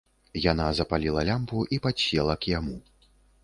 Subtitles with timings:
[0.51, 2.77] Яна запаліла лямпу і падсела к яму.